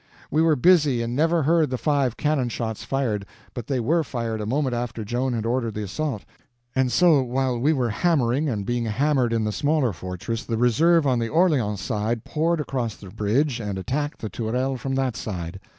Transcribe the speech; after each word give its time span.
We 0.31 0.41
were 0.41 0.55
busy 0.55 1.03
and 1.03 1.15
never 1.15 1.43
heard 1.43 1.69
the 1.69 1.77
five 1.77 2.17
cannon 2.17 2.49
shots 2.49 2.83
fired, 2.83 3.23
but 3.53 3.67
they 3.67 3.79
were 3.79 4.03
fired 4.03 4.41
a 4.41 4.47
moment 4.47 4.73
after 4.73 5.05
Joan 5.05 5.33
had 5.33 5.45
ordered 5.45 5.75
the 5.75 5.83
assault; 5.83 6.23
and 6.75 6.91
so, 6.91 7.21
while 7.21 7.59
we 7.59 7.71
were 7.71 7.91
hammering 7.91 8.49
and 8.49 8.65
being 8.65 8.85
hammered 8.85 9.31
in 9.31 9.43
the 9.43 9.51
smaller 9.51 9.93
fortress, 9.93 10.43
the 10.43 10.57
reserve 10.57 11.05
on 11.05 11.19
the 11.19 11.29
Orleans 11.29 11.81
side 11.81 12.23
poured 12.23 12.59
across 12.59 12.95
the 12.95 13.11
bridge 13.11 13.59
and 13.59 13.77
attacked 13.77 14.21
the 14.21 14.29
Tourelles 14.31 14.79
from 14.81 14.95
that 14.95 15.15
side. 15.15 15.59